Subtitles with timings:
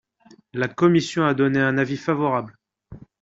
[0.53, 2.57] La commission a donné un avis favorable.